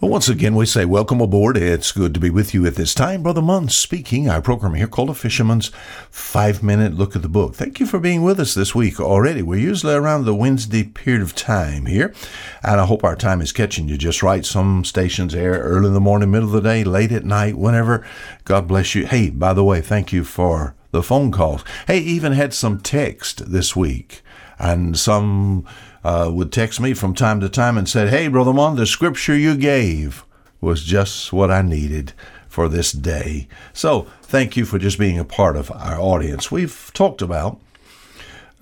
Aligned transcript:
Well, 0.00 0.12
once 0.12 0.28
again, 0.28 0.54
we 0.54 0.64
say 0.64 0.84
welcome 0.84 1.20
aboard. 1.20 1.56
It's 1.56 1.90
good 1.90 2.14
to 2.14 2.20
be 2.20 2.30
with 2.30 2.54
you 2.54 2.64
at 2.66 2.76
this 2.76 2.94
time. 2.94 3.24
Brother 3.24 3.42
Munn 3.42 3.68
speaking. 3.68 4.28
Our 4.28 4.40
program 4.40 4.74
here 4.74 4.86
called 4.86 5.10
A 5.10 5.14
Fisherman's 5.14 5.72
Five 6.08 6.62
Minute 6.62 6.94
Look 6.94 7.16
at 7.16 7.22
the 7.22 7.28
Book. 7.28 7.56
Thank 7.56 7.80
you 7.80 7.86
for 7.86 7.98
being 7.98 8.22
with 8.22 8.38
us 8.38 8.54
this 8.54 8.76
week 8.76 9.00
already. 9.00 9.42
We're 9.42 9.58
usually 9.58 9.94
around 9.94 10.24
the 10.24 10.36
Wednesday 10.36 10.84
period 10.84 11.22
of 11.22 11.34
time 11.34 11.86
here, 11.86 12.14
and 12.62 12.80
I 12.80 12.86
hope 12.86 13.02
our 13.02 13.16
time 13.16 13.40
is 13.40 13.50
catching 13.50 13.88
you 13.88 13.98
just 13.98 14.22
right. 14.22 14.46
Some 14.46 14.84
stations 14.84 15.34
air 15.34 15.54
early 15.54 15.88
in 15.88 15.94
the 15.94 16.00
morning, 16.00 16.30
middle 16.30 16.46
of 16.46 16.52
the 16.52 16.60
day, 16.60 16.84
late 16.84 17.10
at 17.10 17.24
night, 17.24 17.58
whenever. 17.58 18.06
God 18.44 18.68
bless 18.68 18.94
you. 18.94 19.04
Hey, 19.04 19.30
by 19.30 19.52
the 19.52 19.64
way, 19.64 19.80
thank 19.80 20.12
you 20.12 20.22
for 20.22 20.76
the 20.92 21.02
phone 21.02 21.32
calls. 21.32 21.64
Hey, 21.88 21.98
even 21.98 22.34
had 22.34 22.54
some 22.54 22.78
text 22.78 23.50
this 23.50 23.74
week, 23.74 24.22
and 24.60 24.96
some 24.96 25.66
uh, 26.08 26.30
would 26.30 26.50
text 26.50 26.80
me 26.80 26.94
from 26.94 27.12
time 27.12 27.38
to 27.38 27.50
time 27.50 27.76
and 27.76 27.86
said, 27.86 28.08
Hey, 28.08 28.28
Brother 28.28 28.54
Munn, 28.54 28.76
the 28.76 28.86
scripture 28.86 29.36
you 29.36 29.54
gave 29.54 30.24
was 30.58 30.82
just 30.82 31.34
what 31.34 31.50
I 31.50 31.60
needed 31.60 32.14
for 32.48 32.66
this 32.66 32.92
day. 32.92 33.46
So 33.74 34.06
thank 34.22 34.56
you 34.56 34.64
for 34.64 34.78
just 34.78 34.98
being 34.98 35.18
a 35.18 35.24
part 35.24 35.54
of 35.54 35.70
our 35.70 36.00
audience. 36.00 36.50
We've 36.50 36.90
talked 36.94 37.20
about 37.20 37.60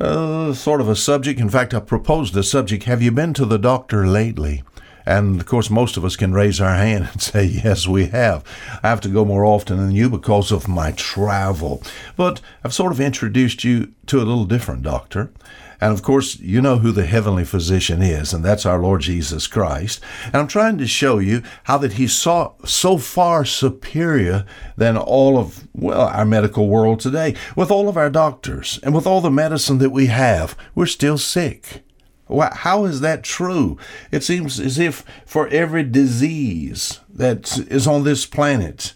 uh, 0.00 0.54
sort 0.54 0.80
of 0.80 0.88
a 0.88 0.96
subject. 0.96 1.38
In 1.38 1.48
fact, 1.48 1.72
I 1.72 1.78
proposed 1.78 2.34
the 2.34 2.42
subject 2.42 2.82
Have 2.84 3.00
you 3.00 3.12
been 3.12 3.32
to 3.34 3.44
the 3.44 3.58
doctor 3.58 4.08
lately? 4.08 4.64
And 5.08 5.40
of 5.40 5.46
course, 5.46 5.70
most 5.70 5.96
of 5.96 6.04
us 6.04 6.16
can 6.16 6.32
raise 6.32 6.60
our 6.60 6.74
hand 6.74 7.10
and 7.12 7.22
say, 7.22 7.44
Yes, 7.44 7.86
we 7.86 8.06
have. 8.06 8.42
I 8.82 8.88
have 8.88 9.00
to 9.02 9.08
go 9.08 9.24
more 9.24 9.44
often 9.44 9.76
than 9.76 9.92
you 9.92 10.10
because 10.10 10.50
of 10.50 10.66
my 10.66 10.90
travel. 10.90 11.80
But 12.16 12.40
I've 12.64 12.74
sort 12.74 12.90
of 12.90 13.00
introduced 13.00 13.62
you 13.62 13.92
to 14.06 14.18
a 14.18 14.26
little 14.26 14.46
different 14.46 14.82
doctor. 14.82 15.30
And 15.80 15.92
of 15.92 16.02
course, 16.02 16.38
you 16.38 16.60
know 16.60 16.78
who 16.78 16.92
the 16.92 17.06
heavenly 17.06 17.44
physician 17.44 18.02
is, 18.02 18.32
and 18.32 18.44
that's 18.44 18.66
our 18.66 18.78
Lord 18.78 19.02
Jesus 19.02 19.46
Christ. 19.46 20.00
And 20.26 20.36
I'm 20.36 20.48
trying 20.48 20.78
to 20.78 20.86
show 20.86 21.18
you 21.18 21.42
how 21.64 21.78
that 21.78 21.94
he's 21.94 22.12
so, 22.12 22.54
so 22.64 22.98
far 22.98 23.44
superior 23.44 24.44
than 24.76 24.96
all 24.96 25.38
of, 25.38 25.68
well, 25.74 26.02
our 26.02 26.24
medical 26.24 26.68
world 26.68 27.00
today. 27.00 27.34
With 27.54 27.70
all 27.70 27.88
of 27.88 27.96
our 27.96 28.10
doctors 28.10 28.80
and 28.82 28.94
with 28.94 29.06
all 29.06 29.20
the 29.20 29.30
medicine 29.30 29.78
that 29.78 29.90
we 29.90 30.06
have, 30.06 30.56
we're 30.74 30.86
still 30.86 31.18
sick. 31.18 31.82
How 32.28 32.84
is 32.86 33.02
that 33.02 33.22
true? 33.22 33.78
It 34.10 34.24
seems 34.24 34.58
as 34.58 34.80
if 34.80 35.04
for 35.24 35.46
every 35.48 35.84
disease 35.84 36.98
that 37.08 37.56
is 37.70 37.86
on 37.86 38.02
this 38.02 38.26
planet, 38.26 38.94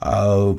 uh, 0.00 0.54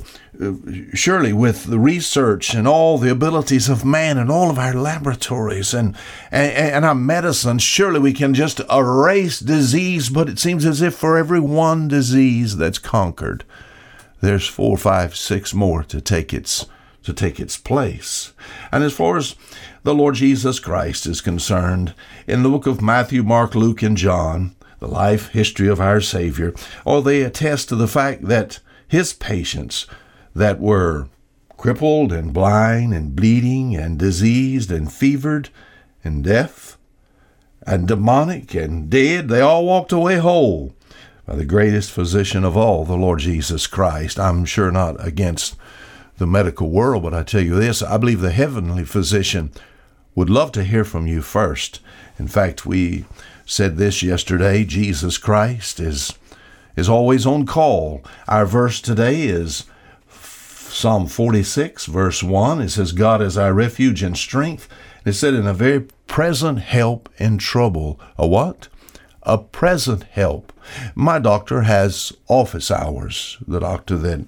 surely 0.93 1.31
with 1.31 1.65
the 1.65 1.79
research 1.79 2.53
and 2.53 2.67
all 2.67 2.97
the 2.97 3.11
abilities 3.11 3.69
of 3.69 3.85
man 3.85 4.17
and 4.17 4.29
all 4.29 4.49
of 4.49 4.59
our 4.59 4.73
laboratories 4.73 5.73
and, 5.73 5.95
and, 6.31 6.51
and 6.51 6.85
our 6.85 6.95
medicine, 6.95 7.59
surely 7.59 7.99
we 7.99 8.13
can 8.13 8.33
just 8.33 8.61
erase 8.71 9.39
disease, 9.39 10.09
but 10.09 10.29
it 10.29 10.39
seems 10.39 10.65
as 10.65 10.81
if 10.81 10.93
for 10.93 11.17
every 11.17 11.39
one 11.39 11.87
disease 11.87 12.57
that's 12.57 12.79
conquered, 12.79 13.43
there's 14.21 14.47
four, 14.47 14.77
five, 14.77 15.15
six 15.15 15.53
more 15.53 15.83
to 15.83 16.01
take 16.01 16.33
its 16.33 16.65
to 17.01 17.13
take 17.13 17.39
its 17.39 17.57
place. 17.57 18.33
And 18.73 18.83
as 18.83 18.93
far 18.93 19.15
as 19.15 19.35
the 19.83 19.95
Lord 19.95 20.15
Jesus 20.15 20.59
Christ 20.59 21.07
is 21.07 21.21
concerned, 21.21 21.93
in 22.27 22.43
the 22.43 22.49
book 22.49 22.67
of 22.67 22.81
Matthew, 22.81 23.23
Mark, 23.23 23.55
Luke, 23.55 23.81
and 23.81 23.95
John, 23.95 24.53
the 24.79 24.87
life 24.87 25.29
history 25.29 25.69
of 25.69 25.79
our 25.79 26.01
Savior, 26.01 26.53
all 26.85 27.01
they 27.01 27.21
attest 27.21 27.69
to 27.69 27.77
the 27.77 27.87
fact 27.87 28.23
that 28.23 28.59
his 28.89 29.13
patients 29.13 29.85
that 30.35 30.59
were 30.59 31.07
crippled 31.55 32.11
and 32.11 32.33
blind 32.33 32.93
and 32.93 33.15
bleeding 33.15 33.75
and 33.75 33.99
diseased 33.99 34.71
and 34.71 34.91
fevered 34.91 35.49
and 36.03 36.23
deaf 36.23 36.77
and 37.65 37.87
demonic 37.87 38.55
and 38.55 38.89
dead, 38.89 39.29
they 39.29 39.41
all 39.41 39.65
walked 39.65 39.91
away 39.91 40.17
whole 40.17 40.73
by 41.27 41.35
the 41.35 41.45
greatest 41.45 41.91
physician 41.91 42.43
of 42.43 42.57
all, 42.57 42.83
the 42.83 42.97
Lord 42.97 43.19
Jesus 43.19 43.67
Christ. 43.67 44.19
I'm 44.19 44.43
sure 44.43 44.71
not 44.71 44.95
against 45.05 45.55
the 46.17 46.25
medical 46.25 46.71
world, 46.71 47.03
but 47.03 47.13
I 47.13 47.21
tell 47.21 47.43
you 47.43 47.55
this 47.55 47.83
I 47.83 47.97
believe 47.97 48.21
the 48.21 48.31
heavenly 48.31 48.85
physician 48.85 49.51
would 50.15 50.31
love 50.31 50.51
to 50.53 50.63
hear 50.63 50.83
from 50.83 51.05
you 51.05 51.21
first. 51.21 51.79
In 52.17 52.27
fact, 52.27 52.65
we 52.65 53.05
said 53.45 53.77
this 53.77 54.01
yesterday 54.01 54.63
Jesus 54.65 55.19
Christ 55.19 55.79
is 55.79 56.17
is 56.79 56.89
always 56.89 57.25
on 57.25 57.45
call. 57.45 58.01
Our 58.27 58.45
verse 58.45 58.79
today 58.81 59.23
is 59.23 59.65
Psalm 60.09 61.07
46, 61.07 61.85
verse 61.87 62.23
1. 62.23 62.61
It 62.61 62.69
says, 62.69 62.93
God 62.93 63.21
is 63.21 63.37
our 63.37 63.53
refuge 63.53 64.01
and 64.01 64.17
strength. 64.17 64.69
It 65.05 65.13
said, 65.13 65.33
in 65.33 65.45
a 65.45 65.53
very 65.53 65.81
present 66.07 66.59
help 66.59 67.09
in 67.17 67.37
trouble. 67.37 67.99
A 68.17 68.25
what? 68.25 68.69
A 69.23 69.37
present 69.37 70.03
help. 70.03 70.53
My 70.95 71.19
doctor 71.19 71.63
has 71.63 72.13
office 72.27 72.71
hours, 72.71 73.37
the 73.45 73.59
doctor 73.59 73.97
that, 73.97 74.27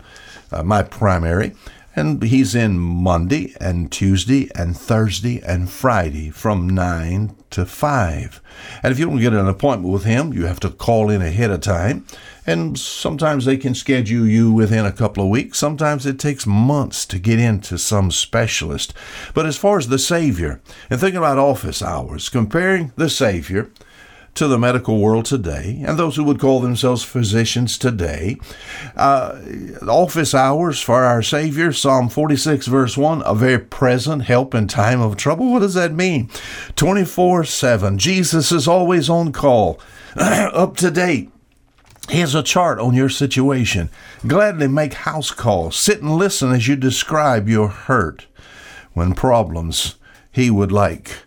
uh, 0.52 0.64
my 0.64 0.84
primary, 0.84 1.54
and 1.96 2.24
he's 2.24 2.56
in 2.56 2.80
Monday 2.80 3.54
and 3.60 3.92
Tuesday 3.92 4.50
and 4.56 4.78
Thursday 4.78 5.42
and 5.42 5.70
Friday 5.70 6.30
from 6.30 6.70
9 6.70 7.36
to 7.50 7.66
5. 7.66 8.42
And 8.82 8.92
if 8.92 9.00
you 9.00 9.06
don't 9.06 9.20
get 9.20 9.34
an 9.34 9.48
appointment 9.48 9.94
with 9.94 10.06
him, 10.06 10.34
you 10.34 10.46
have 10.46 10.60
to 10.62 10.70
call 10.70 11.10
in 11.10 11.22
ahead 11.22 11.52
of 11.52 11.62
time. 11.62 12.06
And 12.48 12.80
sometimes 12.80 13.46
they 13.46 13.58
can 13.58 13.76
schedule 13.76 14.26
you 14.26 14.52
within 14.52 14.86
a 14.86 14.92
couple 14.92 15.24
of 15.24 15.30
weeks. 15.30 15.60
Sometimes 15.60 16.06
it 16.06 16.18
takes 16.18 16.48
months 16.48 17.06
to 17.08 17.20
get 17.20 17.40
into 17.40 17.78
some 17.78 18.10
specialist. 18.10 18.94
But 19.34 19.46
as 19.46 19.58
far 19.58 19.78
as 19.78 19.90
the 19.90 20.00
Savior, 20.00 20.62
and 20.90 21.00
thinking 21.00 21.18
about 21.18 21.38
office 21.38 21.82
hours, 21.82 22.30
comparing 22.30 22.94
the 22.96 23.10
Savior 23.10 23.70
to 24.34 24.48
the 24.48 24.58
medical 24.58 25.00
world 25.00 25.26
today 25.26 25.84
and 25.86 26.00
those 26.00 26.16
who 26.16 26.24
would 26.24 26.40
call 26.40 26.62
themselves 26.62 27.04
physicians 27.04 27.78
today. 27.78 28.38
Uh, 28.96 29.40
office 29.88 30.34
hours 30.34 30.80
for 30.80 31.04
our 31.04 31.22
Savior, 31.22 31.74
Psalm 31.74 32.10
46, 32.10 32.68
verse 32.68 32.98
1, 32.98 33.24
a 33.26 33.36
very 33.36 33.60
present 33.60 34.24
help 34.24 34.56
in 34.56 34.68
time 34.68 35.02
of 35.02 35.18
trouble. 35.18 35.52
What 35.52 35.60
does 35.60 35.74
that 35.74 35.94
mean? 35.94 36.30
24 36.76 37.44
7. 37.44 37.98
Jesus 37.98 38.52
is 38.52 38.68
always 38.68 39.10
on 39.10 39.32
call, 39.32 39.80
up 40.16 40.78
to 40.78 40.92
date. 40.92 41.30
Here's 42.10 42.36
a 42.36 42.44
chart 42.44 42.80
on 42.80 42.94
your 42.94 43.10
situation. 43.10 43.90
Gladly 44.26 44.68
make 44.68 44.94
house 44.94 45.32
calls. 45.32 45.78
Sit 45.78 46.02
and 46.02 46.18
listen 46.18 46.52
as 46.52 46.68
you 46.68 46.76
describe 46.76 47.48
your 47.48 47.70
hurt. 47.70 48.28
When 48.94 49.14
problems, 49.14 49.96
he 50.32 50.50
would 50.50 50.72
like 50.72 51.20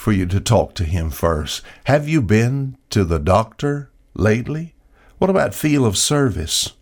for 0.00 0.12
you 0.12 0.24
to 0.24 0.40
talk 0.40 0.74
to 0.74 0.84
him 0.84 1.10
first. 1.10 1.60
Have 1.84 2.08
you 2.08 2.22
been 2.22 2.78
to 2.88 3.04
the 3.04 3.18
doctor 3.18 3.90
lately? 4.14 4.74
What 5.18 5.28
about 5.28 5.52
field 5.52 5.86
of 5.86 5.98
service? 5.98 6.72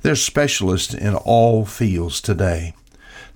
There's 0.00 0.24
specialists 0.24 0.94
in 0.94 1.14
all 1.14 1.66
fields 1.66 2.22
today. 2.22 2.72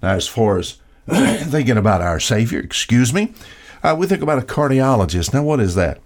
Now, 0.03 0.15
as 0.15 0.27
far 0.27 0.57
as 0.57 0.79
thinking 1.07 1.77
about 1.77 2.01
our 2.01 2.19
Savior, 2.19 2.61
excuse 2.61 3.13
me, 3.13 3.35
uh, 3.83 3.95
we 3.99 4.07
think 4.07 4.23
about 4.23 4.43
a 4.43 4.47
cardiologist. 4.47 5.35
Now, 5.35 5.43
what 5.43 5.61
is 5.61 5.75
that? 5.75 6.01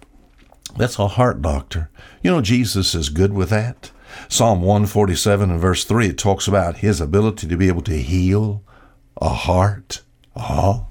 That's 0.75 0.99
a 0.99 1.07
heart 1.07 1.41
doctor. 1.41 1.89
You 2.23 2.31
know, 2.31 2.41
Jesus 2.41 2.93
is 2.93 3.07
good 3.07 3.31
with 3.31 3.49
that. 3.51 3.91
Psalm 4.27 4.61
147 4.61 5.49
and 5.49 5.61
verse 5.61 5.85
3, 5.85 6.07
it 6.07 6.17
talks 6.17 6.45
about 6.45 6.79
his 6.79 6.99
ability 6.99 7.47
to 7.47 7.55
be 7.55 7.69
able 7.69 7.83
to 7.83 8.01
heal 8.01 8.63
a 9.21 9.29
heart. 9.29 10.01
Oh, 10.35 10.87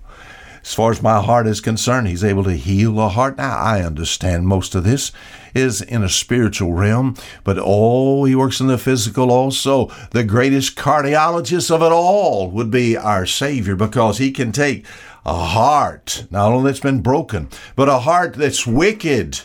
as 0.62 0.74
far 0.74 0.92
as 0.92 1.02
my 1.02 1.20
heart 1.20 1.46
is 1.46 1.60
concerned, 1.60 2.06
he's 2.06 2.22
able 2.22 2.44
to 2.44 2.52
heal 2.52 3.00
a 3.00 3.08
heart. 3.08 3.36
Now, 3.36 3.58
I 3.58 3.82
understand 3.82 4.46
most 4.46 4.74
of 4.74 4.84
this 4.84 5.10
is 5.54 5.82
in 5.82 6.02
a 6.02 6.08
spiritual 6.08 6.72
realm, 6.72 7.16
but 7.42 7.58
oh, 7.60 8.24
he 8.24 8.34
works 8.34 8.60
in 8.60 8.68
the 8.68 8.78
physical 8.78 9.30
also. 9.30 9.90
The 10.12 10.24
greatest 10.24 10.76
cardiologist 10.76 11.70
of 11.70 11.82
it 11.82 11.92
all 11.92 12.50
would 12.50 12.70
be 12.70 12.96
our 12.96 13.26
Savior 13.26 13.74
because 13.74 14.18
he 14.18 14.30
can 14.30 14.52
take 14.52 14.86
a 15.26 15.34
heart, 15.34 16.26
not 16.30 16.52
only 16.52 16.70
that's 16.70 16.80
been 16.80 17.00
broken, 17.00 17.48
but 17.76 17.88
a 17.88 18.00
heart 18.00 18.34
that's 18.34 18.66
wicked 18.66 19.40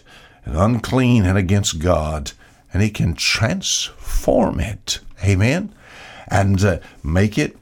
and 0.45 0.55
unclean 0.55 1.25
and 1.25 1.38
against 1.38 1.79
God, 1.79 2.31
and 2.72 2.81
he 2.81 2.89
can 2.89 3.16
transform 3.16 4.59
it. 4.59 4.99
Amen. 5.23 5.73
And 6.29 6.64
uh, 6.64 6.79
make 7.03 7.37
it 7.37 7.58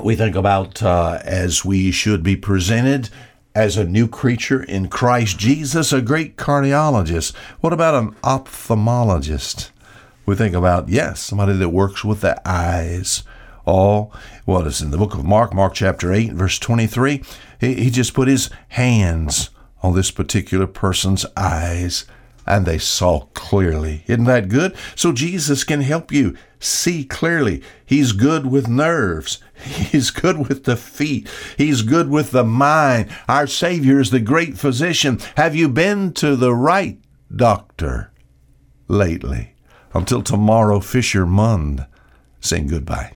we 0.00 0.16
think 0.16 0.34
about 0.34 0.82
uh, 0.82 1.20
as 1.24 1.64
we 1.64 1.90
should 1.90 2.22
be 2.22 2.36
presented 2.36 3.10
as 3.54 3.76
a 3.76 3.84
new 3.84 4.08
creature 4.08 4.62
in 4.62 4.88
Christ 4.88 5.38
Jesus, 5.38 5.92
a 5.92 6.02
great 6.02 6.36
cardiologist. 6.36 7.34
What 7.60 7.72
about 7.72 7.94
an 7.94 8.12
ophthalmologist? 8.22 9.70
We 10.26 10.34
think 10.34 10.54
about, 10.54 10.88
yes, 10.88 11.20
somebody 11.20 11.52
that 11.54 11.68
works 11.68 12.04
with 12.04 12.22
the 12.22 12.40
eyes. 12.48 13.22
All 13.66 14.12
what 14.44 14.66
is 14.66 14.82
in 14.82 14.90
the 14.90 14.98
book 14.98 15.14
of 15.14 15.24
Mark, 15.24 15.54
Mark 15.54 15.74
chapter 15.74 16.12
8, 16.12 16.32
verse 16.32 16.58
23. 16.58 17.22
He, 17.60 17.74
he 17.74 17.90
just 17.90 18.12
put 18.12 18.28
his 18.28 18.50
hands 18.68 19.50
on 19.82 19.94
this 19.94 20.10
particular 20.10 20.66
person's 20.66 21.24
eyes 21.36 22.04
and 22.46 22.66
they 22.66 22.78
saw 22.78 23.26
clearly. 23.34 24.04
Isn't 24.06 24.24
that 24.24 24.48
good? 24.48 24.76
So 24.94 25.12
Jesus 25.12 25.64
can 25.64 25.80
help 25.80 26.12
you 26.12 26.36
see 26.58 27.04
clearly. 27.04 27.62
He's 27.84 28.12
good 28.12 28.46
with 28.46 28.68
nerves. 28.68 29.38
He's 29.64 30.10
good 30.10 30.48
with 30.48 30.64
the 30.64 30.76
feet. 30.76 31.28
He's 31.56 31.82
good 31.82 32.10
with 32.10 32.30
the 32.30 32.44
mind. 32.44 33.08
Our 33.28 33.46
Savior 33.46 34.00
is 34.00 34.10
the 34.10 34.20
great 34.20 34.58
physician. 34.58 35.20
Have 35.36 35.54
you 35.54 35.68
been 35.68 36.12
to 36.14 36.36
the 36.36 36.54
right 36.54 36.98
doctor 37.34 38.12
lately? 38.88 39.54
Until 39.94 40.22
tomorrow, 40.22 40.80
Fisher 40.80 41.24
Mund 41.24 41.86
saying 42.40 42.66
goodbye. 42.66 43.12